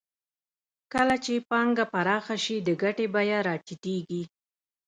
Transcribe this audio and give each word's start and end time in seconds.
کله 0.93 1.15
چې 1.23 1.33
پانګه 1.49 1.85
پراخه 1.93 2.35
شي 2.43 2.57
د 2.67 2.69
ګټې 2.81 3.05
بیه 3.13 3.39
راټیټېږي 3.47 4.23